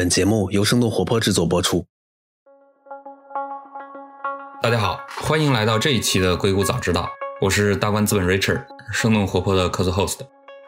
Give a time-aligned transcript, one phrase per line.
[0.00, 1.84] 本节目由生动活泼制作播出。
[4.62, 7.02] 大家好，欢迎来到这一期的《硅谷早知道》，
[7.42, 10.20] 我是大观资本 Richard，生动活泼的客座 host。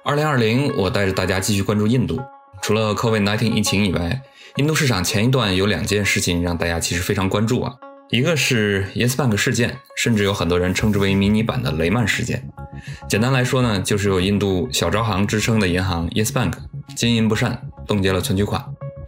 [0.05, 2.21] 二零二零，我带着大家继续关注印度。
[2.61, 4.21] 除了 COVID-19 疫情以外，
[4.57, 7.75] 印度市场前一段有两件事情让大家其实非常关注啊。
[8.11, 12.47] 一个是 Yes Bank 事件，甚至有很多人称之为迷你版的雷曼事件。
[13.09, 16.53] 简单来说呢，就是有印度小招行之称的银行 Yes Bank
[16.95, 18.63] 经营不善，冻结了存取款。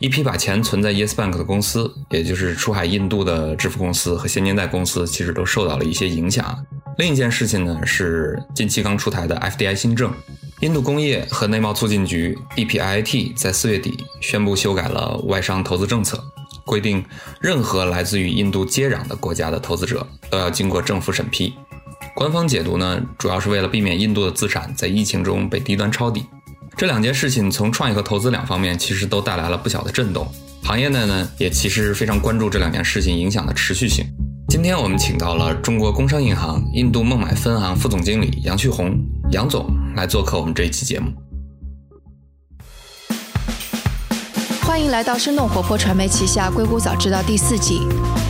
[0.04, 6.62] 一批把钱存在 Yes Bank 的公司，也就是出海印度的支付公司和现金贷公司，其实都受到了一些影响。
[6.98, 10.12] 另一件事情呢，是近期刚出台的 FDI 新政，
[10.60, 16.22] 印度工业和内贸促进局 DPIIT 在四月底宣布修改了外商投资政策，
[16.66, 17.02] 规定
[17.40, 21.54] 任何来自于印度接壤的国家的投资者都要经过政府审批。
[22.14, 26.26] 官方解读呢，主要是为了避免印度的资产在疫情中被低端抄底。
[26.76, 30.26] 这两件事情从创业和投资两方面，其实都带来了不小的震动。
[30.62, 34.04] 行业内呢，也其实非常关注这两件事情影响的持续性。
[34.48, 38.92] 今天我们请到了中国工商银行印度孟买分行副总经理杨旭红
[39.30, 41.12] 杨总来做客我们这一期节目。
[44.62, 47.82] 欢迎来到生动活泼传媒旗下《硅谷早知道》第四季。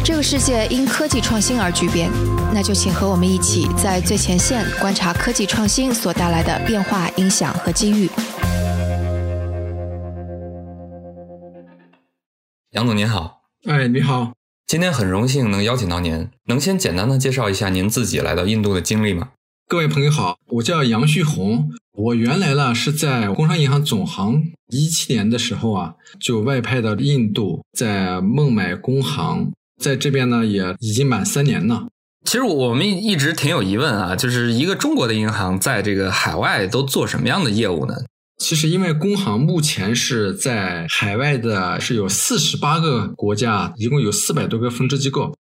[0.05, 2.11] 这个世界因科技创新而巨变，
[2.53, 8.11] 那就请和我们一起在最前线观察科技创新所带来的变化、影响和机遇。
[12.75, 14.33] 杨总您好，哎，你好，
[14.67, 19.29] 今天很荣幸能邀请到您，能先简单的介绍一下您自己来到印度的经历吗？
[19.69, 31.87] 各位朋友好，我叫杨旭红，我原来呢是在工商银行总行，一七年的时候啊就外派到印度，在孟买工行，在这边呢也已经满三年了。
[32.25, 37.95] 其实我们一直挺有疑问啊，就是一个中国的银行在这个海外都做什么样的业务呢？
[38.37, 45.35] 其实，因为工行目前是在海外的，是有四十八个国家，一共有四百多个分支机构。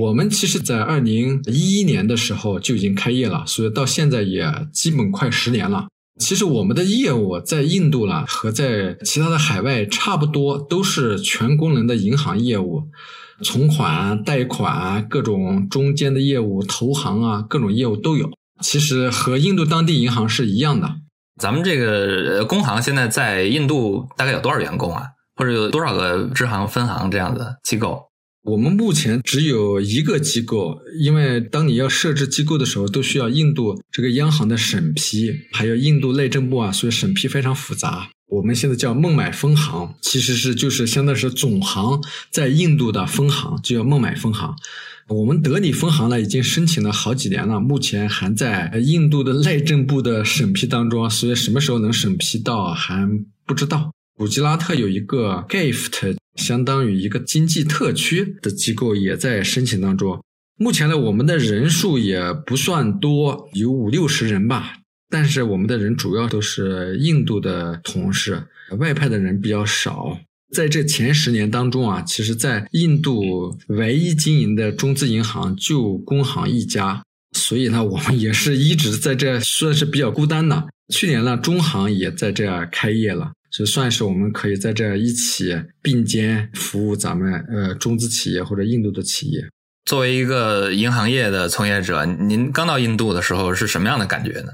[0.00, 5.86] 我们其实，在二零一一年的时候就已经开业了，所以到现在也基本快十年了。
[6.18, 12.82] 其实，我们的业务在印度呢和在其他的海外差不多，都是全功能的银行业务，
[13.42, 18.30] 存款、贷款、各种中间的业务、投行啊，各种业务都有。
[18.60, 20.96] 其实和印度当地银行是一样的。
[21.40, 25.04] 咱们这个工行现在在印度大概有多少员工啊？
[25.34, 28.10] 或者有多少个支行、分行这样的机构？
[28.44, 38.10] 我们目前只有一个机构，因为当你要设置机构的时候，都需要印度这个央行的审批，还有印度内政部啊，所以审批非常复杂。
[38.26, 42.00] 我们现在叫孟买分行，其实是就是相当于是总行
[42.30, 44.54] 在印度的分行，就叫孟买分行。
[45.08, 53.08] 我们德里分行呢，已经申请了好几年了，目前还在印度的内政部的审批当中，所以什么时候能审批到还
[53.44, 53.92] 不知道。
[54.16, 60.22] 古吉拉特有一个 GIFT，相当于一个经济特区的机构，也在申请当中。
[60.56, 64.74] 目前呢，我们的人数也不算多，有五六十人吧，
[65.10, 68.44] 但是我们的人主要都是印度的同事，
[68.78, 70.18] 外派的人比较少。
[70.54, 77.02] 在这前十年当中啊，其实，在印度唯一经营的中资银行就工行一家，
[77.32, 80.68] 所以呢，我们也是一直在这算是比较孤单的。
[80.92, 89.48] 去年呢，中行也在这儿开业了，就算是我们可以在这一起并肩服务咱们呃中资企业或者印度的企业。
[89.86, 94.48] 作为一个银行业的从业者，您刚到印度的时候是什么样的感觉呢？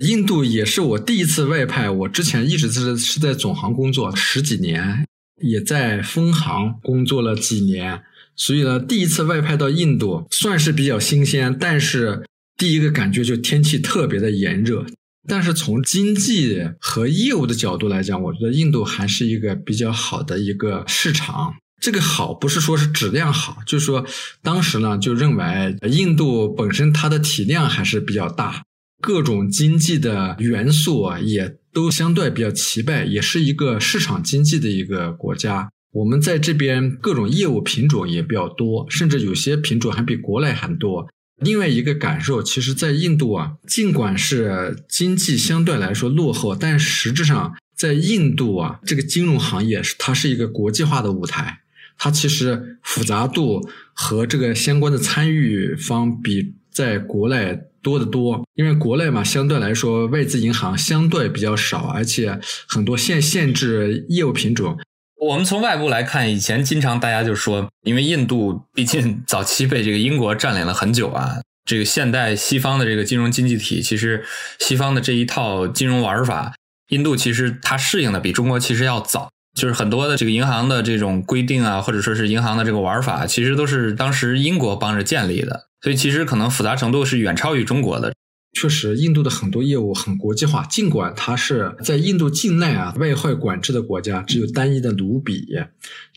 [0.00, 5.06] 印度也是我第一次外派，我之前一直是是在总行工作十几年。
[5.42, 8.02] 也在分行工作了几年，
[8.34, 11.54] 所以呢，第一次外派到印度算是比较新鲜。
[11.58, 12.22] 但是
[12.56, 14.86] 第一个感觉就天气特别的炎热。
[15.28, 21.54] 但是从经济和业务的角度来讲，我觉得印度还是一个比较好的一个市场。
[21.82, 24.06] 这个好不是说是质量好，就是说
[24.42, 28.62] 当时呢就认为印度本身它的体量还是比较大，
[29.02, 31.56] 各种经济的元素啊也。
[31.76, 35.68] 都相对比较齐备，也是一个市场经济的一个国家。
[35.92, 41.06] 我们在这边各种业务品种也比较多，甚至有些品种还比国内还多。
[41.42, 51.58] 另外一个感受，其实，在印度啊，尽管是经济相对来说落后，但实质上在印度啊，这个金融行业它是一个国际化的舞台，
[51.98, 57.58] 它其实复杂度和这个相关的参与方比在国内。
[57.86, 62.36] 多得多，因为国内嘛，相对来说外资银行相对比较少，而且
[62.66, 64.76] 很多限限制业务品种。
[65.20, 74.24] 我们从外部来看，以前经常大家就说，因为印度毕竟早期被这个英国占领了很久啊，这个现代西方的这个金融经济体，其实
[74.58, 76.54] 西方的这一套金融玩法，
[76.88, 79.28] 印度其实它适应的比中国其实要早。
[79.56, 88.12] 就是很多的这个银行的这种规定啊，或者说是银行的这个玩法，其实都是当时英国帮着建立的，所以其实可能复杂程度是远超于中国的。
[88.58, 95.46] 确实，印度的很多业务很国际化，尽管它是在印度境内啊外汇管制的国家，只有单一的卢比，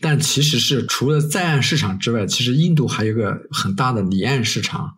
[0.00, 4.94] 但其实是除了在岸市场之外，其实印度还有个很大的离岸市场，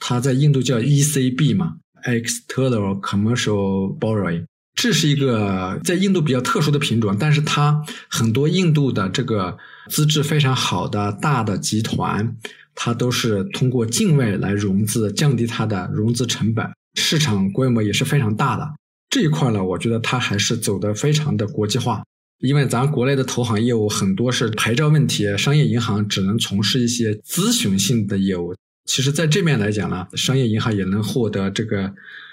[0.00, 1.74] 它在印度叫 ECB 嘛
[2.04, 9.56] ，External Commercial Borrowing，这是一个在印度比较特殊的品种，但是它很多印度的这个
[9.88, 12.34] 资质非常好的大的集团，
[12.80, 16.64] 它都是通过境外来融资，降低它的融资成本。
[16.94, 18.64] 市场规模也是非常大的
[19.10, 22.04] 这一块呢，我觉得它还是走的非常的国际化。
[22.38, 28.54] 因为咱国内的投行业务很多是牌照问题，商业银行只能从事一些咨询性的业务。
[28.84, 31.92] 其实，在这面来讲呢，商业银行也能获得这个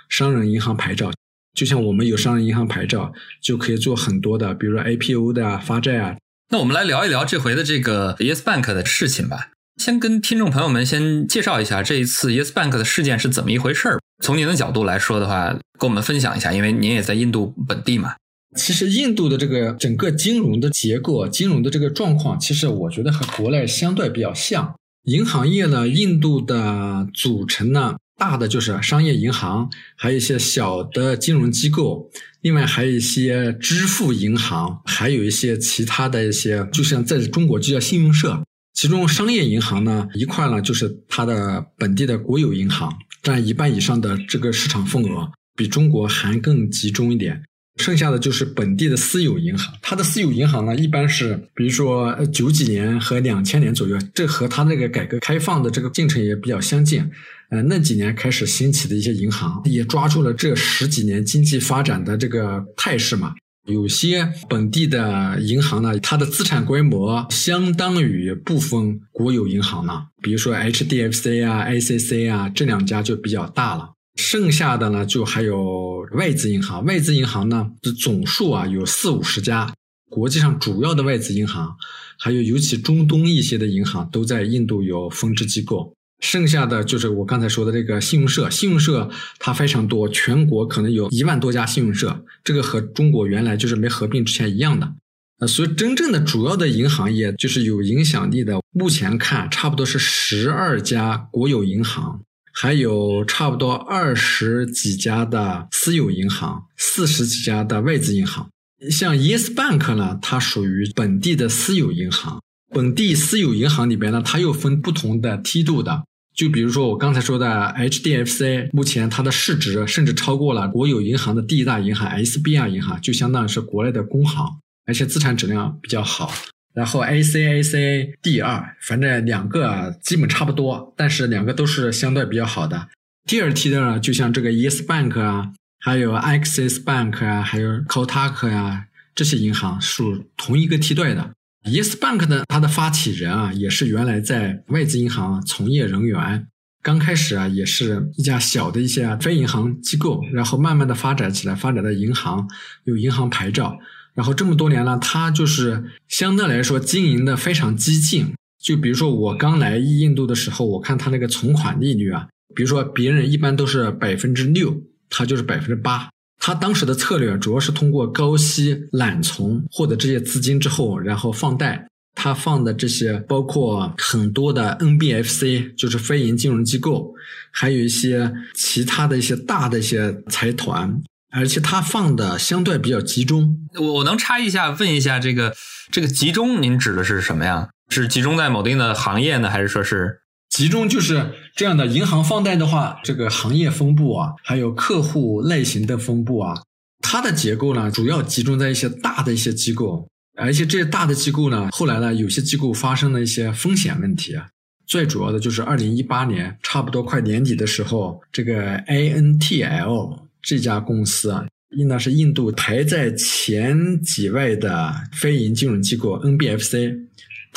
[0.10, 1.12] 商人银行牌照。
[1.56, 6.16] 就像我们有商人银行牌照，就可以做很多的，比如说 IPO 的啊、发债啊。
[6.52, 9.50] 那我们来聊一聊这回的这个 Yes Bank 的事情吧。
[9.78, 14.00] 先跟听众朋友们先介绍一下这一次 Yes Bank 的事件是怎么一回事儿。
[14.24, 18.16] 从您的角度来说的话，跟我们分享一下，因为您也在印度本地嘛。
[18.56, 24.74] 其实印度的这个整个金融的结构、金融的这个状况，其实我觉得和国内相对比较像。
[25.04, 32.10] 银行业呢，印度的组成呢，大的就是商业银行，还有一些小的金融机构，
[32.42, 38.42] 另外还有一些支付银行，还有一些其他的一些，就像在中国就叫信用社。
[38.76, 42.94] 其中商业银行呢，一块呢就是它的本地的国有银行，
[43.24, 47.42] 占一半以上的这个市场份额，比中国还更集中一点。
[47.78, 57.10] 剩下的就是本地的私有银行，它的私有银行呢，一般是比如说九几年和两千年左右，这和它那个改革开放的这个进程也比较相近。
[57.50, 63.34] 呃，那几年开始兴起的一些银行，也抓住了这十几年经济发展的这个态势嘛。
[63.66, 73.94] 有些本地的银行呢，它的资产规模相当于部分国有银行呢，比如说 HDFC 啊、ICC 啊这两家就比较大了。
[74.16, 76.86] 剩下的呢，就还有外资银行。
[76.86, 79.74] 外资银行呢的总数啊有四五十家，
[80.10, 81.76] 国际上主要的外资银行，
[82.20, 85.94] 还有尤其中东一些的银行都在印度有分支机构。
[86.26, 94.92] 剩下的就是我刚才说的这个信用社，信用社它非常多，全国可能有一万多家信用社，这个和中国原来就是没合并之前一样的。
[95.40, 102.22] 呃，所以真正的主要的银行业就是有影响力的，目前看差不多是十二家国有银行，
[102.54, 108.50] 还有差不多二十几家的私有银行，四十几家的外资银行。
[108.90, 112.42] 像 Yes Bank 呢，它属于本地的私有银行。
[112.74, 116.04] 本地私有银行里边呢，它又分不同的梯度的。
[116.36, 117.48] 就比如说我刚才说的
[117.78, 126.34] HDFC，目前它的市值甚至超过了国有银行的第一大银行 SBI 银行，就相当于是国内的工行，而且资产质量比较好。
[126.74, 132.90] 然后 ACAC 第二，反正两个基本差不多，但是两个都是相对比较好的。
[133.26, 141.32] 第二梯的呢，就像这个 Yes Bank 啊，还有 Axis Bank 啊，还有 Kotak 呀，这些银行属同一个梯队的。
[141.66, 146.48] Yes Bank 呢它的发起人啊，也是原来在外资银行从业人员。
[146.84, 152.48] 刚开始啊，也是一家小的一些非银行机构，然后慢慢的发展起来，发展到银行
[152.84, 153.80] 有银行牌照。
[154.14, 158.36] 然后这么多年了，他就是相对来说经营的非常激进。
[158.64, 166.10] 就比如说我刚来印度的时候，我看他那个存款利率啊，比如说别人一般都是百分之六，他就是百分之八。
[166.46, 171.88] 他当时的策略主要是通过高息揽存获得这些资金之后，然后放贷。
[172.14, 177.12] 他放的这些包括很多的 NBFC，就是非银金融机构，
[177.52, 183.58] 还有一些其他的一些大的一些财团，而且他放的相对比较集中。
[183.80, 185.52] 我我能插一下问一下，这个
[185.92, 187.70] 这个集中，您指的是什么呀？
[187.90, 190.20] 是集中在某定的行业呢，还是说是？
[190.56, 196.56] 集中就是这样的，银行放贷的话，这个行业分布啊，还有客户类型的分布啊，
[197.02, 200.08] 它的结构呢，主要集中在一些大的一些机构，
[200.38, 204.48] 而且这些大的机构呢，后来呢，有些机构发生了一些风险问题啊，
[204.88, 211.46] 最主要的就是二零一八年差不多快年底的时候，这个 ANTL 这家公司啊，
[211.76, 217.08] 应当是印度排在前几位的非银金融机构 NBFC。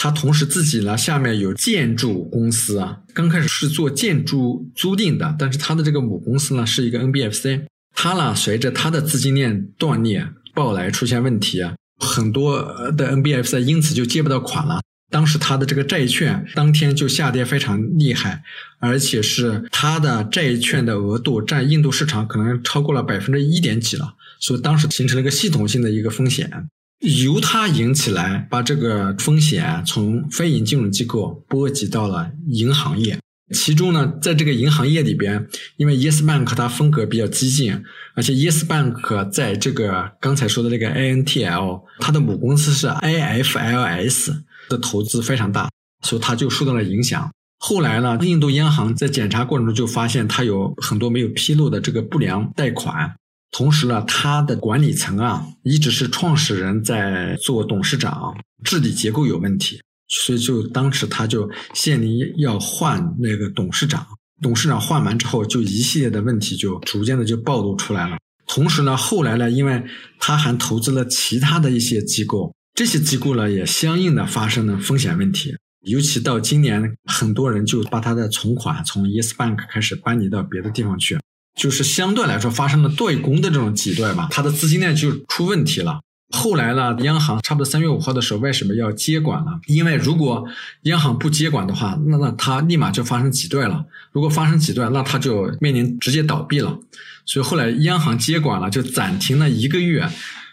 [0.00, 7.64] 他同时自己呢，下面有建筑公司啊，刚开始是做建筑租赁的，但是他的这个母公司呢是一个 NBFC，
[7.96, 10.24] 他呢随着他的资金链断裂，
[10.54, 12.62] 爆来出现问题啊，很多
[12.96, 14.80] 的 NBFC 因此就借不到款了。
[15.10, 18.44] 当时他的这个债券当天就下跌非常厉害，
[18.78, 26.68] 而且是他的债券的额度占印度市场可能超过了百分之一点几了，所以当时形成了一个系统性的一个风险。
[27.00, 33.18] 由它引起来，把这个风险从非银金融机构波及到了银行业。
[33.54, 37.82] 其中呢，在这个银行业里边，因为 Yes Bank 它风格比较激进，
[38.14, 45.70] 而且 Yes Bank 在这个刚才说的这个 ANTL，它的母公司是 IFLS 的投资非常大，
[46.02, 47.30] 所以它就受到了影响。
[47.58, 53.16] 后来呢，印度央行在检查过程中就发现它有很多没有披露的这个不良贷款，
[53.50, 59.80] 同时呢，它的管理层啊一直是创始人在做董事长，治理结构有问题。
[60.10, 61.50] 所以就当时他就
[61.84, 64.06] 面临要换那个董事长，
[64.40, 68.16] 董事长换完之后，就一系列的问题就逐渐的就暴露出来了。
[68.46, 69.84] 同时呢，后来呢，因为
[70.18, 75.54] 他还投资了其他的一些机构，这些机构呢也相应的发生了风险问题。
[75.82, 81.18] 尤其到今年，很多人就把他的存款从 Yes Bank 开始搬移到别的地方去，
[81.58, 86.00] 就是相对来说发生了对公的这种挤兑吧，它的资金链就出问题了。
[86.30, 89.58] 后来呢，央行差不多三月五号的时候，为什么要接管了？
[89.66, 90.46] 因为如果
[90.82, 93.84] 央行不接管的话，那那它立马就发生挤兑了。
[94.12, 96.78] 如果发生挤兑，那它就面临直接倒闭了。
[97.24, 100.08] 所以后来央行接管了，就暂停了一个月，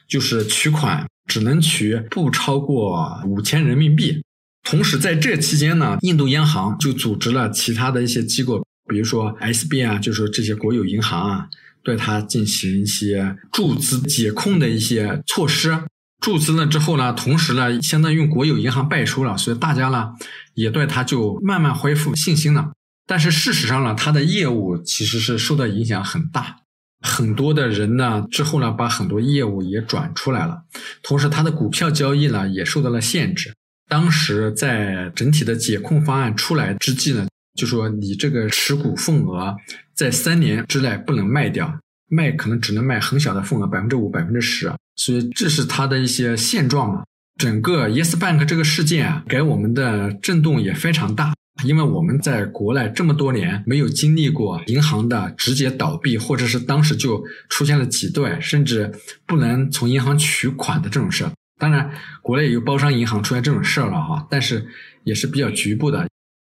[0.07, 4.23] 就是取款只能取不超过五千人民币。
[4.63, 11.49] 同时在这期间呢，印度央行就组织了其他的一些机构，比如说 SB 啊，就是这些国有银行啊。
[11.83, 15.83] 对它进行一些注资解控的一些措施，
[16.19, 20.09] 注资了之后呢，同时呢，相当于用国有银行背书了，所以大家呢
[20.55, 22.71] 也对它就慢慢恢复信心了。
[23.05, 26.55] 但是事实上呢，它的业务其实是受到影响很大，
[27.01, 30.63] 很多的人呢之后呢把很多业务也转出来了，
[31.03, 33.53] 同时它的股票交易呢也受到了限制。
[33.87, 37.27] 当时在整体的解控方案出来之际呢。
[37.55, 39.55] 就说你这个持股份额
[39.93, 47.03] 在三年之内不能卖掉，卖可能只能卖很小的份额，百分之五、百分之十，所以这是它的一些现状嘛。
[47.37, 51.33] 整个 Yes Bank 这个事件啊，给我们的震动也非常大，
[51.65, 58.89] 因为我们在国内这么多年没有经历过银行的直接倒闭，或者是当时就出现了挤兑，甚至
[59.25, 61.31] 不能从银行取款的这种事儿。
[61.57, 61.89] 当然，
[62.21, 64.65] 国内有包商银行出现这种事儿了哈，但是
[65.03, 66.05] 也是比较局部的。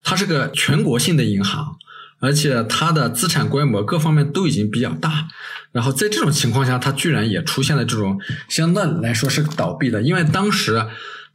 [0.10, 1.76] 它是个全国性的银行，
[2.20, 5.28] 而且它的资产规模各方面都已经比较大。
[5.72, 10.84] 然后在这种情况下，它居然也出现了这种相对来说是倒闭的，因为当时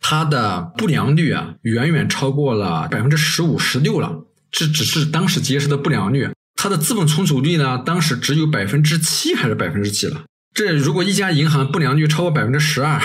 [0.00, 4.24] 它的不良率啊远远超过了百分之十五、十六了。
[4.50, 10.24] 这只是当时揭示的不良率，它的资本充足率呢，当时只有百分之七还是百分之几了？
[10.52, 13.00] 这如果一家银行不良率超过百分之十二。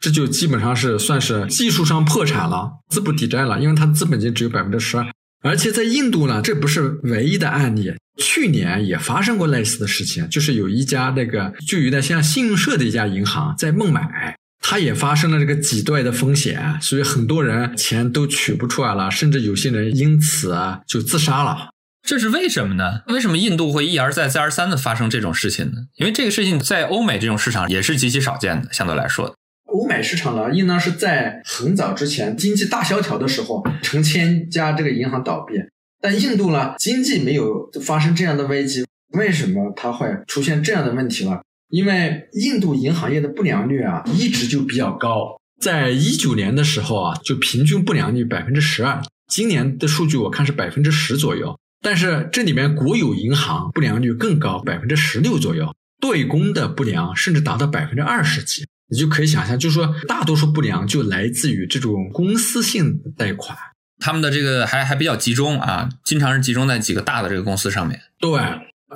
[0.00, 5.06] 这就基本上是算是技术上破产了，资不抵债了，因为它资本金只有百分之十二。
[5.42, 21.68] 而且在印度呢，这不是唯一的案例，去年也发生过类似的事情，就是有一家那个就有点像信用社的一家银行在孟买，它也发生了这个挤兑的风险，所以很多人钱都取不出来了，甚至有些人因此就自杀了。
[22.02, 23.02] 这是为什么呢？
[23.06, 25.72] 为什么印度会一而再、再而三的发生这种事情呢？
[25.96, 29.36] 因为这个事情在欧美这种市场也是极其少见的，相对来说。
[29.78, 35.54] 欧美市场呢，应当是在很早之前经济大萧条的时候，成千家这个银行倒闭。
[36.00, 41.38] 但印度呢，经济没有发生这样的危机，为什么它会出现这样的问题呢？
[41.70, 45.38] 因为印度银行业的不良率啊，一直就比较高。
[45.60, 51.56] 在一九年的时候啊，就平均不良率百分之十二，今年的数据我看是百分之十左右。
[51.80, 58.66] 但是这里面国有银行不良率更高，百分之十六左右，对公的不良甚至达到百分之二十几。
[58.90, 63.56] 你就可以想象，就是说，大多数不良就来自于这种公司性贷款，
[63.98, 68.00] 他们的这个还还比较集中啊，经常是集中在几个大的这个公司上面。
[68.18, 68.40] 对，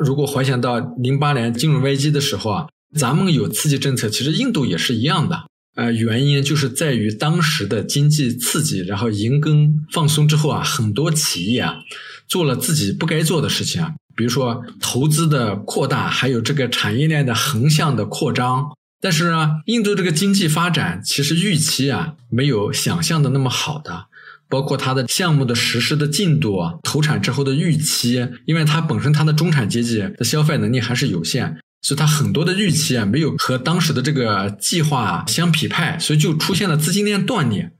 [0.01, 2.67] 如果回想到零八年金融危机的时候啊，
[2.99, 5.45] 咱们有刺激政策，其实印度也是一样的。
[5.75, 11.77] 呃，原因就是在于当时的经济刺激，然后银根放松之后啊，很多企业啊
[12.27, 18.71] 做了自己不该做的事情啊，比如说投资的扩大，还有这个产业链的横向的扩张。
[19.03, 24.07] 但是呢，印度这个经济发展其实预期啊没有想象的那么好的，
[24.49, 37.73] 包括它的项目的实施的进度啊，投产之后的预期，因为它本身它的中产阶级的消费能力还是有限，所以它很多的预期啊没有和当时的这个计划相匹配，所以就出现了资金链断裂。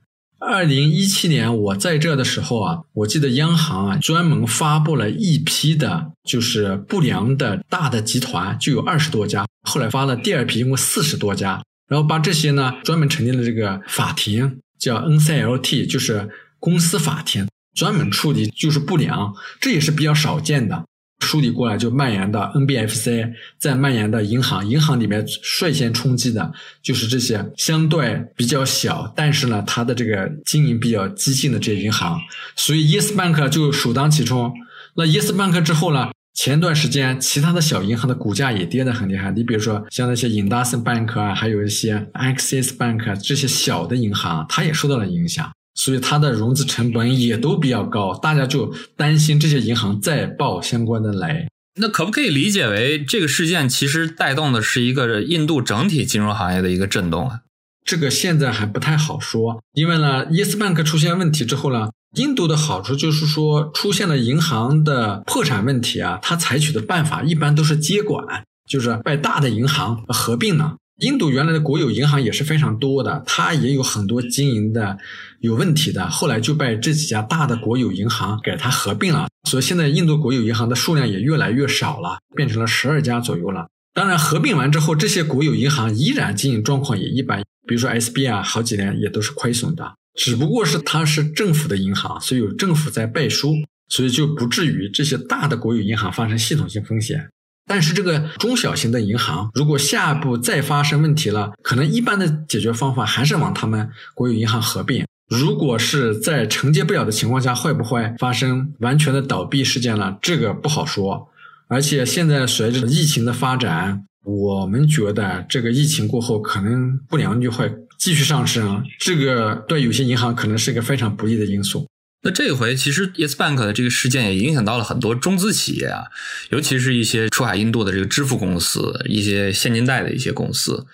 [0.45, 9.45] 二零一七年我在这的时候啊，我记得央行啊专门发布了一批的，就是不良的大的集团，就有二十多家。
[9.61, 20.83] 后来发了第二批，一共四十多家，然后把这些呢专门成立了这个法庭，叫 NCLT，就是公司法庭，专门处理就是不良，这也是比较少见的。
[21.23, 26.51] 梳理过来就蔓延到 NBFC，再蔓延到银行，银行里面率先冲击的
[26.81, 32.19] 就是这些相对比较小，但是呢，它的这个经营比较激进的这些银行，
[32.55, 34.53] 所以 Yes Bank 就首当其冲。
[34.95, 45.51] 那 Yes Bank 之后呢，前段时间其他的小银行的股价也跌得很厉害，你比如说像那些 Indus Bank 啊，还有一些 Axis Bank 这些小的银行，它也受到了影响。
[45.75, 51.47] 所以它的融资成本也都比较高，大家就担心这些银行再爆相关的雷。
[51.79, 57.39] 那可不可以理解为这个事件其实带动的是一个印度整体金融行业的一个震动啊？
[57.83, 70.77] 这个现在还不太好说，因为呢，Yes Bank 出现问题之后呢，印度的好处就是说出现了银行的破产问题啊，它采取的办法一般都是接管，就是被大的银行合并了。
[71.03, 74.97] 印度原来的国有银行也是非常多的，它也有很多经营的
[75.41, 83.67] 有问题的，后来就被这几家大的国有银行给它合并了，所以现在印度国有银行的数量也越来越少了，变成了十二家左右了。
[83.93, 93.55] 当然，合并完之后，这些国有银行依然经营状况也一般，比如说 SB 啊，好几年也都是亏损的，只不过是它是政府的银行，所以有政府在背书，
[93.89, 97.29] 所以就不至于这些大的国有银行发生系统性风险。
[97.65, 105.05] 但是这个中小型的银行，如果下一步再发生问题了，可能一般的解决方法还是往他们国有银行合并。
[105.29, 110.17] 如果是在承接不了的情况下，会不会发生完全的倒闭事件呢？
[110.21, 111.29] 这个不好说。
[111.69, 118.83] 而且现在随着疫情的发展，我们觉得这个疫情过后，可能不良率会继续上升。
[118.99, 121.87] 这个对有些银行可能是一个非常不利的因素。
[122.25, 126.05] 那这回其实 Yes Bank 的这个事件也影响到了很多中资企业啊，
[126.51, 130.85] 尤其是一些出海印度的这个支付公司、一些现金贷的一些公司，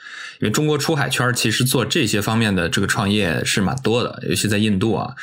[0.42, 5.14] 因为中国出海圈其实做这些方面的这个创业是蛮多的，尤其在印度啊，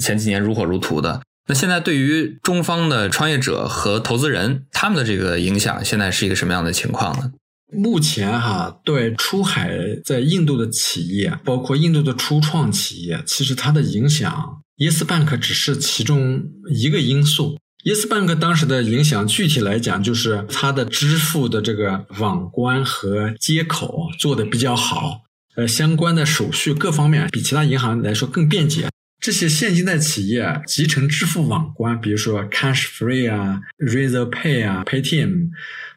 [0.00, 1.20] 前几年如火如荼的。
[1.48, 7.32] 那现在对于中方的创业者和投资人，他们的这个影响现在是一个什么样的情况呢？
[7.72, 14.62] 目前哈，对出海在印度的企业，包括印度的初创企业，其实它的影响。
[14.78, 17.58] Yes Bank 只是其中一个因素。
[17.82, 25.22] Yes Bank 当时的影响，具体来讲就是它的支付的这个网关和接口做的比较好，
[25.54, 28.88] 呃，相关的手续各方面比其他银行来说更便捷。
[29.18, 35.48] 这些现金贷企业集成支付网关，比如说 Cash Free 啊、Razor Pay 啊、Paytm，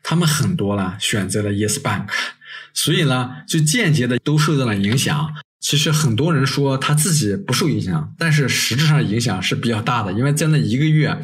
[0.02, 2.08] 他们很多了选择了 Yes Bank，
[2.74, 5.34] 所以呢，就间接的都受到了影响。
[5.70, 11.16] 其实很多人说他自己不受影响，但是实质上影响是比较大的，因为在那一个月，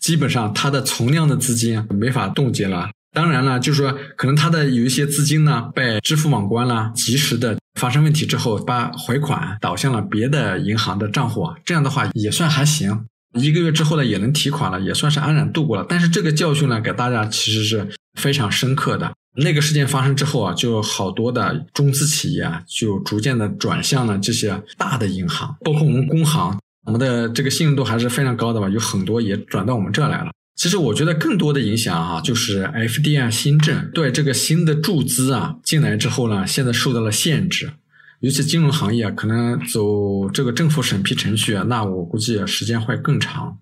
[0.00, 2.90] 基本上他的存量的资金没法冻结了。
[3.12, 13.06] 当然了，就是说可能他的有一些资金呢被支付网关了，及时的发生问题之后，把回款导向了别的银行的账户，这样的话也算还行。
[13.34, 15.86] 一个月之后呢，也能提款了，也算是安然度过了。
[15.88, 17.86] 但是这个教训呢，给大家其实是
[18.18, 19.12] 非常深刻的。
[19.36, 30.30] 那个事件发生之后啊，就好多的中资企业啊，就逐渐的转向了这些大的银行，包括我们工行，我们的这个信用度还是非常高的吧，有很多也转到我们这来了。
[30.54, 37.72] 其实我觉得更多的影响哈，就是 FDI 新政对这个新的注资啊进来之后呢，现在受到了限制，
[38.20, 43.58] 尤其金融行业可能走这个政府审批程序，那我估计时间会更长。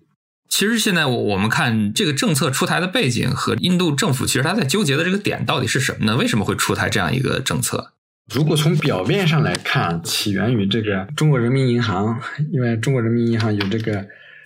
[0.55, 6.15] 其实现在我我们看这个政策出台的背景和印度政府，其实他在纠结的这个点到底是什么呢？
[6.15, 7.93] 为什么会出台这样一个政策？
[8.31, 14.05] 如果从表面上来看，起源于这个中国人民银行，因为中国人民银行有这个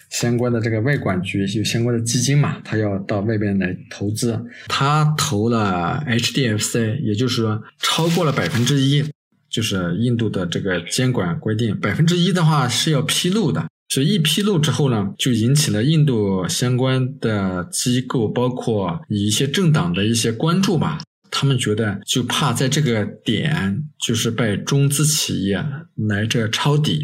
[0.10, 9.04] 相关的这个外管局，有相关的基金嘛，他要到外边来投资，他投了 HDFC，也就是说超过了百分之一，
[9.50, 13.66] 就是印度的这个监管规定，百分之一的话是要披露的。
[13.90, 21.00] 所以一披露之后呢，就引起了印度相关的机构，包括一些政党的一些关注吧。
[21.30, 25.64] 他们觉得就怕在这个点就是被中资企业
[25.96, 27.04] 来这抄底。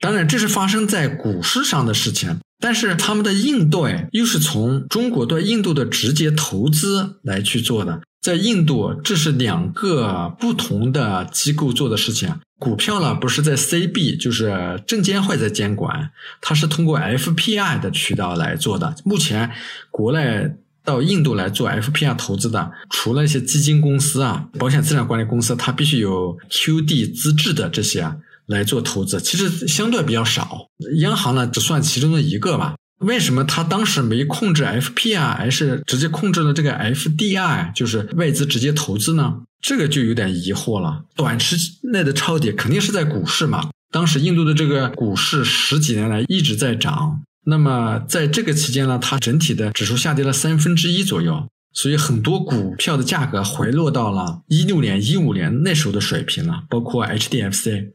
[0.00, 8.00] 当然，这是发生在股市上的事情，但是他们的应对又是从中国对印度的直接投资来去做的。
[8.28, 12.30] 在印度，这是两个不同的机构做的事情。
[12.58, 16.10] 股票呢，不是在 CB，就是证监会在监管，
[16.42, 18.94] 它是通过 FPI 的渠道来做的。
[19.02, 19.50] 目前
[19.90, 20.46] 国内
[20.84, 28.12] 到印度来做 FPI 投资的，除了一些基金公司啊、保险资产管理公司，它必须有 QD 资质的这些
[28.44, 30.68] 来做投资，其实相对比较少。
[31.00, 32.74] 央行呢，只算其中的一个吧。
[32.98, 39.42] 为什么他当时没控制 FPI，而是直接控制了这个 FDI，就是外资直接投资呢？
[39.60, 41.04] 这个就有点疑惑了。
[41.14, 41.56] 短期
[41.92, 43.70] 内的抄底肯定是在股市嘛。
[43.90, 57.92] 当时印度的这个股市十几年来一直在涨，那么在这个期间呢，它整体的指数下跌了三分之一左右，所以很多股票的价格回落到了一六年、一五年那时候的水平了，包括 HDFC。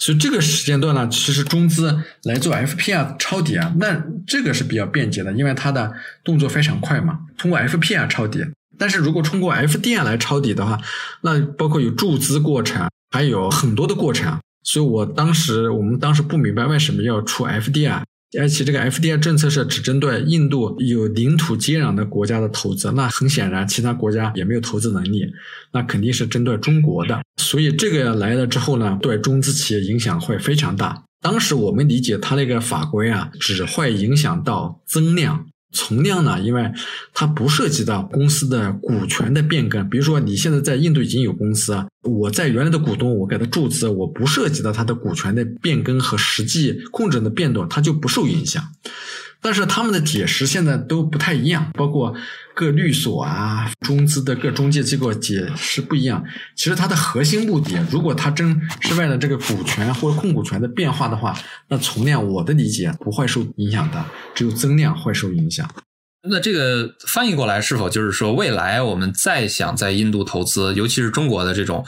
[0.00, 5.92] 所以这个时间段呢，其实中资来做 FPR 抄底啊，那这个是比较便捷的，因为它的
[6.24, 8.44] 动作非常快嘛，通过 FPR 抄底。
[8.78, 10.80] 但是如果通过 FDR 来抄底的话，
[11.20, 14.38] 那包括有注资过程，还有很多的过程。
[14.62, 18.02] 所以我当时我们当时不明白为什么要出 FDR。
[18.38, 25.26] 而且这个 FDI 政策是只针对印度有领土接壤的国家的投资，那很显然其他国家也没有投资能力，
[25.72, 27.20] 那肯定是针对中国的。
[27.38, 31.02] 所以这个来了之后呢，对中资企业影响会非常大。
[31.20, 35.46] 当时我们理解它那个法规啊，只会影响到增量。
[35.72, 36.70] 存量呢，因为
[37.14, 48.62] 它不涉及到公司的股权的变更，比如说你现在在印度已经有公司，我在原来的股东，我给他注资，我不涉及到他的股权的变更和实际控制的变动，它就不受影响。
[49.42, 52.14] 但是他们的解释现在都不太一样，包括
[52.60, 56.22] 各律所啊、中资的各中介机构解释不一样。
[56.54, 61.34] 其实它的核心目的，如果它真是为了这个股权或者控股权的变化的话，
[61.70, 65.66] 那存量我的理解不会受影响的，只有增量会受影响。
[66.28, 71.82] 那这个翻译过来，是否就是说，未来我们再想在印度投资，尤其是中国的这种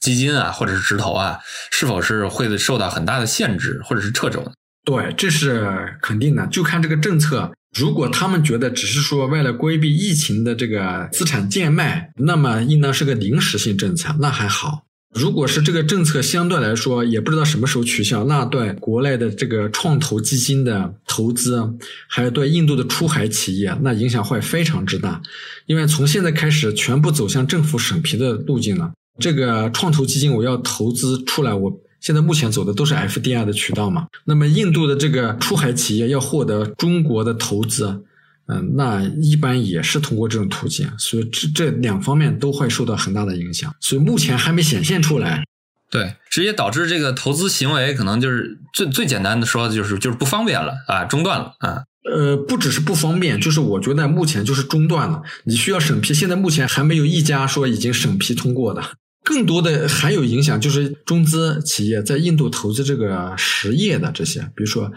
[0.00, 1.40] 基金啊，或者是直投啊，
[1.72, 4.52] 是否是会受到很大的限制，或者是掣肘？
[4.84, 6.46] 对，这是肯定的。
[6.46, 14.84] 就看这个政策，如果他们觉得只是说为了规避疫情的这个资产贱卖，那么应当是个临时性政策，那还好。
[15.14, 21.74] 如果是这个政策相对来说也不知道什么时候取消，那对国内的这个创投基金的投资，
[22.08, 25.22] 还有对印度的出海企业，那影响会非常之大。
[25.66, 28.92] 因为从现在开始，全部走向政府审批的路径了。
[29.18, 31.80] 这个创投基金我要投资出来，我。
[32.02, 34.08] 现在目前走的都是 FDI 的渠道嘛？
[34.24, 38.02] 那么印度的这个出海企业要获得中国的投资，
[38.48, 43.72] 嗯，那一般也是通过这种途径，所以这这两方面都会受到很大的影响。
[43.80, 45.44] 所以目前还没显现出来。
[45.88, 51.84] 对，直接导致这个投资行为可能就是最最简单的说，就是就是不方便了啊，中断了啊。
[52.10, 55.22] 呃，不只是不方便，就是我觉得目前就是中断了。
[55.44, 58.82] 你需要审批，现在目前还没有一家说已经审批通过的。
[59.24, 64.90] 更多的还有影响，就是中资企业在印度投资这个实业的这些，比如说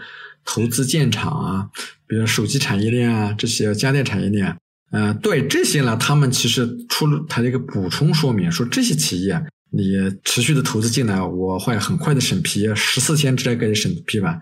[0.44, 1.68] 投资建厂啊，
[2.06, 4.56] 比如手机产业链啊，这些家电产业链，
[4.90, 14.40] 呃，对这些呢，他们其实出了他一个补充说明，说这些企业你持续的投资进来，我会很快的审批，十四天之内给你审批完。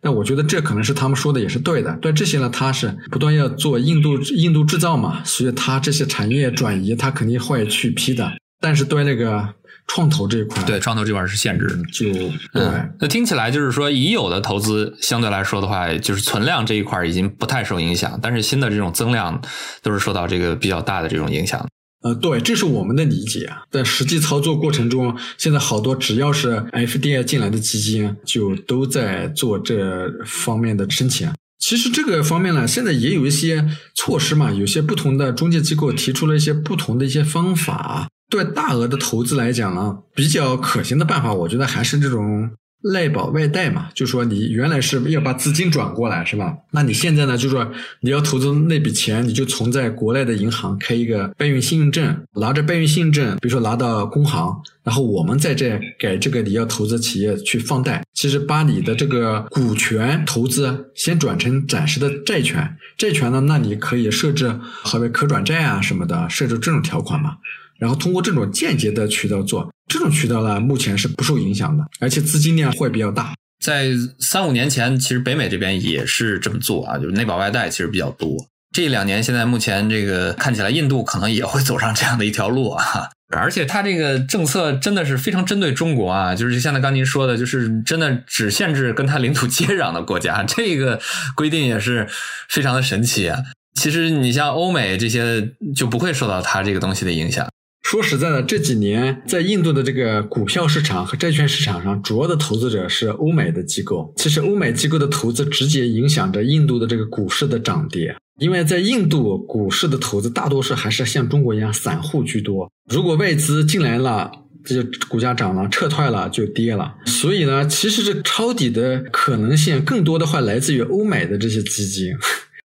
[0.00, 1.94] 但我觉得这可能是他们说的也是对的。
[2.00, 8.30] 对这些呢，他是不断要做印度印度制造嘛，所以他这些产业转移，他肯定会去批的。
[8.66, 9.48] 但是对那个
[9.86, 12.12] 创投这一块，对创投这块是限制，就
[12.52, 12.64] 对。
[12.98, 19.40] 那听起来就是说，已有的投资相对来说的话，就是存量这一块已经不太受影响，但是新的这种增量
[19.84, 21.64] 都是受到这个比较大的这种影响。
[22.02, 23.48] 呃，对，这是我们的理解。
[23.70, 31.30] 在实际操作过程中，现在好多只要是 FDI 进来的基金，就都在做这方面的申请。
[31.60, 38.08] 其实这个方面呢，现在也有一些措施嘛，有些不同的中介机构提出了一些不同的一些方法。
[38.36, 42.50] 对大额的投资来讲呢，比较可行的办法，我觉得还是这种
[42.82, 43.88] 赖保外贷嘛。
[43.94, 46.54] 就说你原来是要把资金转过来，是吧？
[46.72, 47.70] 那你现在呢，就说
[48.00, 58.04] 你要投资那笔钱，你就存在国内的银行开一个备用信用证，拿着备用信用证，比如说拿到工行，然后我们在这给这个你要投资企业去放贷。
[58.14, 67.36] 其实把你的这个股权投资先转成暂时的债权，债权呢，那你可以设置何为可转债啊什么的，设置这种条款嘛。
[67.78, 73.34] 然后通过这种间接的渠道做，这种渠道呢，目前是不受影响的，而且资金量会比较大。
[73.64, 78.36] 在三五年前，其实北美这边也是这么做啊，就是内保外贷其实比较多。
[78.74, 83.08] 这两年，现在目前这个看起来，印度可能也会走上这样的一条路啊。
[83.34, 91.00] 而且它这个政策真的是非常针对中国啊，就是像刚您说的，就是真的只限制跟它领土接壤的国家，这个
[91.34, 92.06] 规定也是
[92.48, 93.38] 非常的神奇啊。
[93.80, 97.48] 其实你像欧美这些就不会受到它这个东西的影响。
[97.88, 104.12] 说实在的，这几年在印度的这个股票市场和债券市场上，主要的投资者是欧美的机构。
[104.16, 108.12] 其实，欧美机构的投资直接影响着印度的这个股市的涨跌。
[108.40, 112.68] 因为在印度股市的投资大多数还是像中国一样散户居多。
[112.90, 114.32] 如果外资进来了，
[114.64, 116.92] 这就股价涨了；撤退了就跌了。
[117.06, 122.12] 所以呢，其实这抄底的可能性更多的话来自于欧美的这些基金。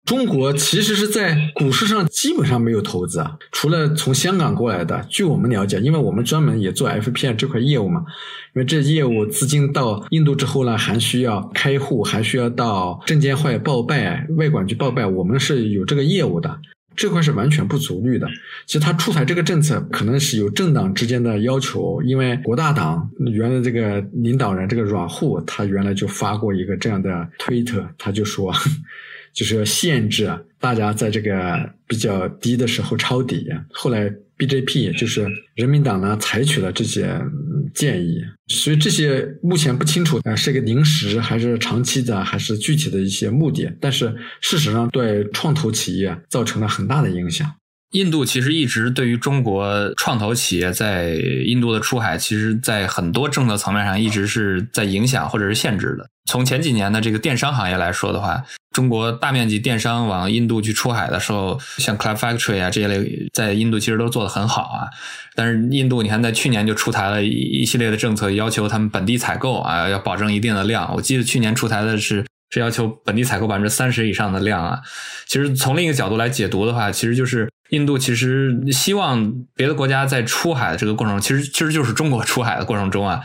[0.10, 5.06] 中国其实是在股市上基本上没有投资啊，除了从香港过来的。
[5.08, 8.04] 据我们了解，因为我们专门也做 FPI 这块业务嘛，
[8.56, 16.60] 因为这业务资金到印度之后呢，还需要开户，还需要到证监会报备、外管局报备，我们是有这个业务的。
[16.96, 18.28] 这块是完全不足虑的。
[18.66, 28.52] 其实他出台这个政策，可能是有政党之间的要求，因为国大党原来这个领导人这个阮户，他原来就发过一个这样的推特，他就说，
[29.34, 33.48] 就是要限制大家在这个比较低的时候抄底。
[33.72, 37.20] 后来 BJP 就是人民党呢，采取了这些
[37.74, 43.70] 建议，所以这些目前不清楚，啊，是一个临时还是长期的，还是具体的一些目的。
[43.82, 47.54] 但是事实上，对创投企业造成了很大的影响。
[47.92, 51.14] 印度其实一直对于中国创投企业在
[51.46, 56.08] 印度的出海，其实在很多政策层面上一直是在影响或者是限制的。
[56.26, 64.86] 从前几年的这个电商行业来说的话，中国大面积电商往印度去出海的时候，像 Cloud Factory 啊这一类，在印度其实都做得很好啊。
[65.34, 70.94] 但是印度你看，在去年就出台了一一系列的政策，要求他们本地采购啊，要保证一定的量。
[70.94, 72.24] 我记得去年出台的是。
[72.52, 74.80] 是要求本地采购百分之三十以上的量啊！
[75.28, 83.22] 其实从另一个角度来解读的话，其实就是印度其实希望别的国家在出海的这个过程，其实其实就是中国出海的过程中啊，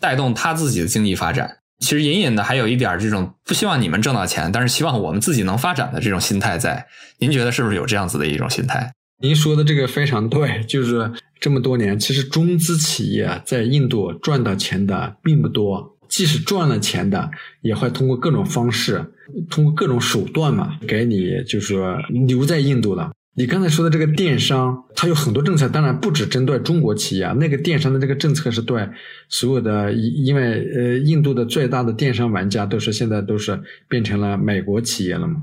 [0.00, 1.58] 带动他自己的经济发展。
[1.80, 6.86] 其实隐隐的还有一点这种不希望你们挣到钱，但是希望我们自己能发展的这种心态在。
[7.18, 8.92] 您觉得是不是有这样子的一种心态？
[9.22, 15.96] 您说的这个非常对，就是这么多年，其实中资企业在印度赚到钱的并不多。
[16.08, 17.30] 即使赚了钱的，
[17.62, 19.12] 也会通过各种方式，
[19.48, 23.10] 通过各种手段嘛，给你就是说留在印度的。
[23.34, 28.86] 你刚才说的这个电商，它有很多政策，当然不只针对中国企业啊，那个电商的这个政策是对
[29.28, 35.42] 所有的，因为呃，印度的最大的电商玩家都是现在都是变成了美国企业了嘛。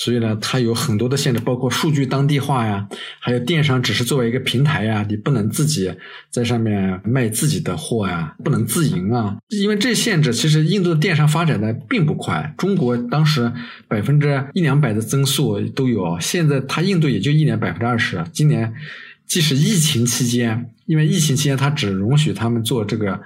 [0.00, 5.92] 所以呢，它有很多的限制，包括数据当地化呀，还有电商只是作为一个平台呀，你不能自己
[6.30, 9.36] 在上面卖自己的货呀，不能自营啊。
[9.48, 12.54] 因为这限制，其实印度的电商发展的并不快。
[12.56, 13.52] 中国当时
[13.88, 18.24] 百分之一两百的增速都有，现在它印度也就一年百分之二十。
[18.32, 18.72] 今年
[19.26, 23.20] 即使疫情期间，因为疫情期间它只容许他们做这个。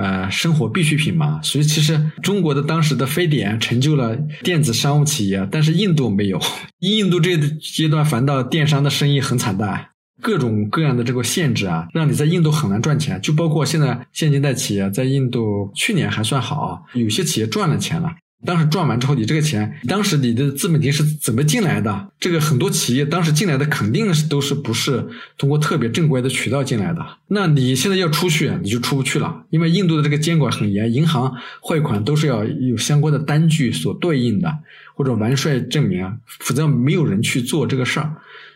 [0.00, 6.40] 呃，生活必需品嘛，所以其实中国的当时的非典成就了电子商务企业，但是印度没有。
[6.80, 9.88] 印度这阶段反倒电商的生意很惨淡，
[10.22, 13.20] 各种各样的这个限制啊，让你在印度很难赚钱。
[13.20, 18.10] 就包括现在现金贷企业在印度去年还算好，有些企业赚了钱了。
[18.44, 22.08] 当时赚完之后，你这个钱，当时你的资本金是怎么进来的？
[22.18, 27.04] 这个很多企业当时进来的肯定是都是不是通过特别正规的渠道进来的。
[27.28, 34.50] 那你现在要出去，你就出不去了，因为印度的这个监管很严，银行汇款都是要有相关的单据所对应的，
[34.94, 38.10] 或者完税证明，否则没有人去做这个事儿。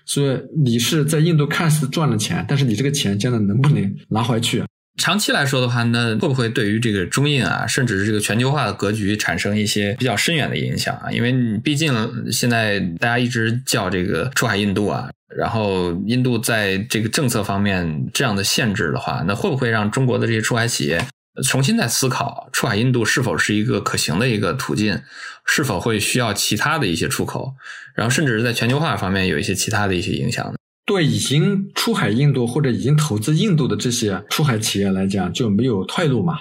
[0.06, 4.62] 所以你是在印度看似赚了钱，但是你这个钱将来能不能拿回去？
[4.96, 11.10] 长期来说的话，那会不会对于这个中印啊，甚至是这个全球化的格局产生一些比较深远的影响啊？
[11.10, 11.92] 因为你毕竟
[12.30, 21.04] 现在大家一直叫这个出海印度啊，然后印度在这个政策方面这样的限制的话，那会不会让中国的这些出海企业
[21.42, 25.02] 重新再思考出海印度是否是一个可行的一个途径？
[25.44, 27.54] 是否会需要其他的一些出口？
[27.94, 30.54] 然后甚至是在全球化方面有一些其他的一些影响呢？
[30.86, 36.38] 对已经出海印度或者已经投资印度的这些出海企业来讲，就没有退路嘛。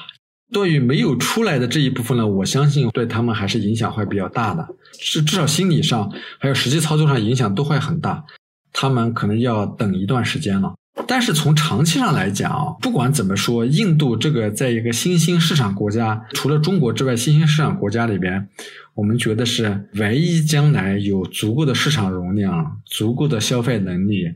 [0.52, 4.68] 对于没有出来的这一部分呢，我相信对他们还是影响会比较大的，
[5.00, 8.24] 是至少心理上还有实际操作上影响都会很大。
[8.72, 10.76] 他们可能要等一段时间了。
[11.08, 18.48] 但是从长期上来讲啊，不管怎么说，印度这个在一个新兴市场国家，除了中国之外，新兴市场国家里边。
[18.96, 24.32] 我们觉得是唯一将来有足够的市场容量、足够的消费能力，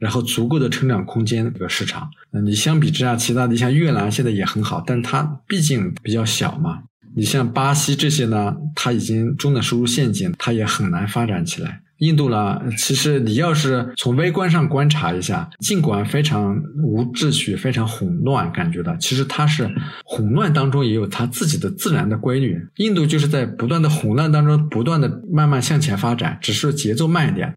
[0.00, 2.10] 然后足够的成长空间的一个市场。
[2.32, 6.82] 那你相比之下，其他的像越南现在也很好，但它毕竟比较小嘛。
[7.14, 11.80] 你像巴西这些呢，它已经中等收入陷阱，它也很难发展起来。
[12.00, 19.70] 印度呢，其实你要是从微观上观察一下，尽管非常无秩序、非常混乱，感觉到其实它是
[20.04, 22.58] 混乱当中也有它自己的自然的规律。
[22.76, 27.54] 印度就是在不断的混乱当中，不断的慢慢向前发展，只是节奏慢一点。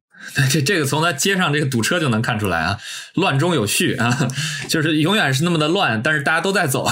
[0.50, 2.78] 这这个从它街上这个堵车就能看出来啊，
[3.16, 4.28] 乱中有序啊，
[4.68, 6.86] 就是永远是那么的乱，但是大家都在走。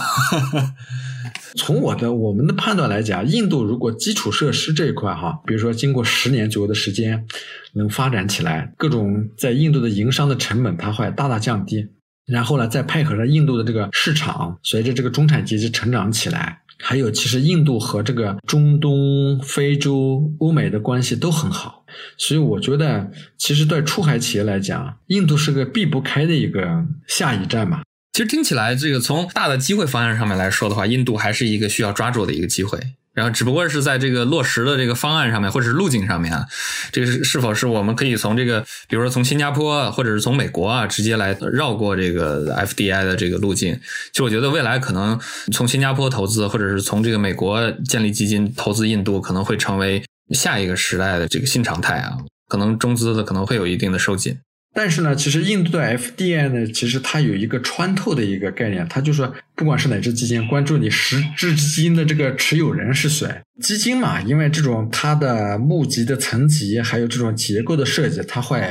[1.55, 7.25] 从我的我们的判断来讲，印度如果基础设施这一块哈，比如说经过十年左右的时间
[7.73, 11.87] 能发展起来，各种在印度的营商的成本它会大大降低，
[12.25, 21.85] 然后呢再配合着印度的这个市场，随着这个中产阶级成长起来，还有其实印度和这个中东、非洲、欧美的关系都很好，
[22.17, 27.81] 所以我觉得其实对出海企业来讲，印度是个避不开的一个下一站嘛。
[28.13, 32.77] 其实听起来，这个从大的机会方向上面来说的话，印度还是一个需要抓住的一个机会。
[33.13, 36.45] 然后，只不过是在这个落实的这个方案上面，或者是路径上面啊，
[36.93, 43.73] 这个是是否是我们可以从这个，比如说从新加坡或者是从美国啊，直接来绕过这个 FDI 的这个路径？
[44.11, 45.19] 其实我觉得未来可能
[45.51, 50.01] 从新加坡投资，或者是从这个美国建立基金投资印度，可能会成为
[50.33, 52.17] 下一个时代的这个新常态啊。
[52.47, 54.37] 可能中资的可能会有一定的收紧。
[54.73, 63.27] 但是呢，其实印度的 FDI 呢，其实它有一个穿透的一个概念，它就说，不管是哪只基金，关注你实质基金的这个持有人是谁。
[63.61, 68.61] 基金嘛，因为这种它的募集的层级，还有这种结构的设计，它会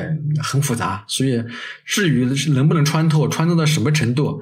[0.43, 1.05] 很复杂。
[1.07, 1.45] 所以，
[1.85, 4.41] 至于能不能穿透，穿透到什么程度，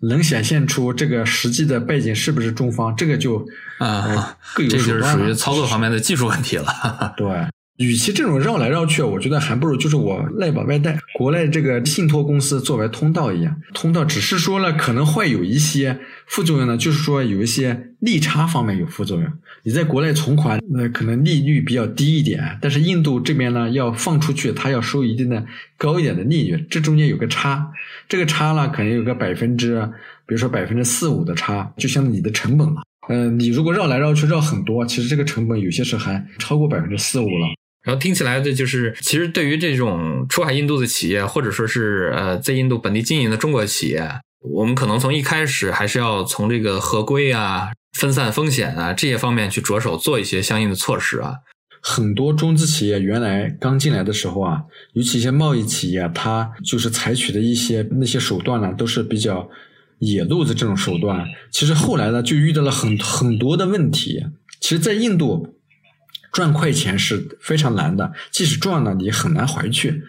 [0.00, 3.44] 能显现出这个实际的背景是不是中方，这个就
[3.78, 6.66] 啊，这就是属于操作方面的技术问题了。
[7.16, 7.26] 对。
[7.78, 19.32] 与其这种绕来绕去，我觉得还不如就是我内保外贷，国内这个信托公司作为通道一样，通道只是说了可能会有一些副作用呢，就是说有一些利差方面有副作用。
[19.62, 27.64] 你在国内存款，那可能利率比较低一点，但是印度这边呢要放出去，它要收一定的高一点的利率，这中间有个差，
[28.08, 29.80] 这个差呢可能有个百分之，
[30.26, 32.82] 比如说百分之四五的差，就像你的成本了。
[33.08, 37.46] 嗯，你如果绕来绕去绕很多，其实这个成本有些时候还超过百分之四五了。
[37.84, 44.06] 然后听起来的就是，其实对于这种出海印度的企业，或者说是呃在印度本地经营的中国企业，
[44.40, 51.36] 我们可能从一开始还是要从这个合规啊、分散风险啊这些方面去着手做一些相应的措施啊。
[51.80, 54.62] 很多中资企业原来刚进来的时候啊，
[54.92, 59.48] 尤其一些贸易企业，它就是采取的一些那些手段呢，都是比较
[60.00, 61.24] 野路子这种手段。
[61.52, 64.26] 其实后来呢，就遇到了很很多的问题。
[64.60, 65.54] 其实，在印度。
[66.38, 70.04] 赚快钱是非常难的，即使赚了，你很难回去，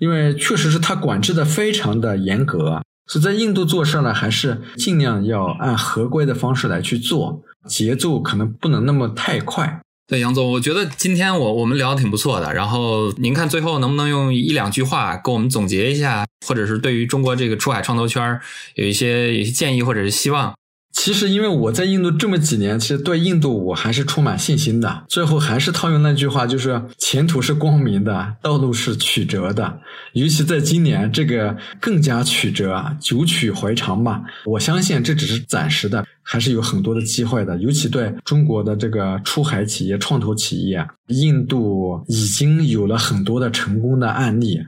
[0.00, 2.82] 因为确实是他管制的非常的严格。
[3.06, 9.80] 所以在印度做事呢，还是尽量要按合规的方式来去做，节奏可能不能那么太快。
[10.08, 12.52] 对，杨总，我觉得今天我我们聊的挺不错的。
[12.52, 18.40] 然后您看最后能不能用一两句话给我们总结一下，或者是对于中国这个出海创投圈
[18.74, 20.52] 有一些有些建议或者是希望。
[20.92, 25.04] 其实，因为我在印度这么几年，其实对印度我还是充满信心的。
[25.08, 29.80] 最后还是套用那句话，就是前途是光明的，道路是曲折的。
[30.12, 34.20] 尤其在今年，这个更加曲折，九曲回肠吧。
[34.44, 37.56] 我相信这只是暂时的，还是有很多的机会的。
[37.58, 44.58] 尤其对中国的这个出海企业、创投企业，印度已经有了很多的成功的案例。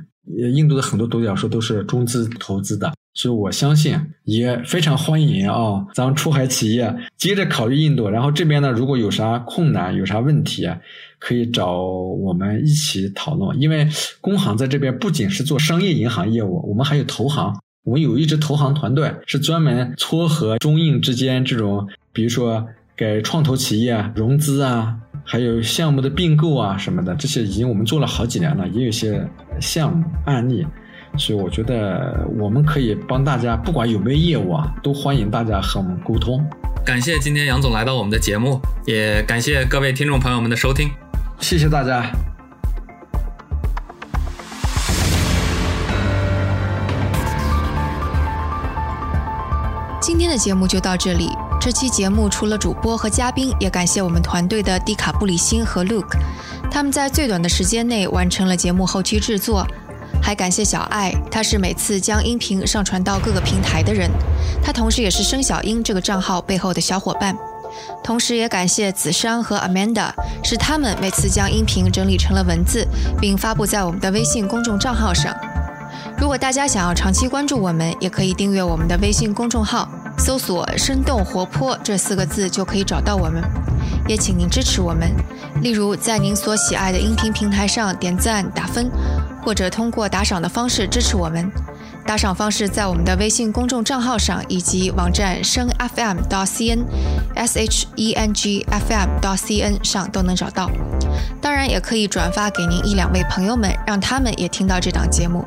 [0.55, 2.91] 印度的很多独角兽都是中资投资的。
[3.15, 3.95] 所以，我相信
[4.25, 8.09] 也非常欢迎啊，咱们出海企业接着考虑印度。
[8.09, 10.67] 然后这边呢，如果有啥困难、有啥问题，
[11.19, 13.61] 可以找我们一起讨论。
[13.61, 13.87] 因为
[14.21, 17.55] 工行在这边不仅是做商业银行业务，我们还有投行。
[17.85, 22.65] 我们有一支投行团队，是专门撮合中印之间这种，比如说
[22.97, 29.29] 给创投企业融资啊，还有项目的并购啊什么的，这些已经我们做了好几年了，也有些
[29.61, 30.65] 项目案例。
[31.19, 36.45] 所以我觉得我们可以帮大家，不管有没有业务啊，都欢迎大家和我们沟通。
[36.85, 40.91] 感谢今天杨总来到我们的节目，也感谢各位听众朋友们的收听，
[41.39, 42.11] 谢谢大家。
[50.01, 51.31] 今天的节目就到这里。
[51.61, 56.19] 这期节目除了主播和嘉宾，也感谢我们团队的迪卡布里辛和 Luke，
[56.69, 59.65] 他们在最短的时间内完成了节目后期制作。
[60.23, 64.09] 还感谢小爱，他是每次将音频上传到各个平台的人，
[64.63, 67.37] 他同时也是生小英这个账号背后的小伙伴。
[68.05, 70.11] 同时也感谢子珊和 Amanda，
[70.45, 72.87] 是他们每次将音频整理成了文字，
[73.21, 75.35] 并发布在我们的微信公众账号上。
[76.19, 83.43] 如果大家想要长期关注我们，也可以订阅我们的微信公众号，搜索“生动活泼”这四个字就可以找到我们。
[84.07, 85.11] 也请您支持我们，
[85.63, 88.91] 例如在您所喜爱的音频平台上点赞打分。
[89.43, 91.51] 或者通过打赏的方式支持我们，
[92.07, 96.85] 打赏方式在我们的微信公众账号上以及网站声 FM 到 CN
[97.35, 100.71] S H E N G F M 到 CN 上都能找到。
[101.41, 105.45] 当然，也可以转发给您一两位朋友们，让他们也听到这档节目。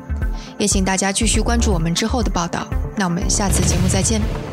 [0.58, 2.66] 也请大家继续关注我们之后的报道。
[2.96, 4.45] 那我们下次节目再见。